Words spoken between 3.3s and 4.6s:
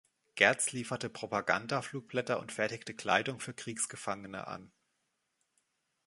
für Kriegsgefangene